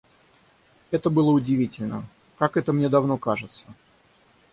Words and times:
Это 0.89 1.11
было 1.11 1.29
удивительно... 1.29 2.03
Как 2.39 2.57
это 2.57 2.73
мне 2.73 2.89
давно 2.89 3.19
кажется! 3.19 3.67